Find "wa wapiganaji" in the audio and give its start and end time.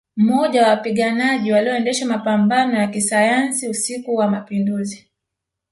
0.63-1.51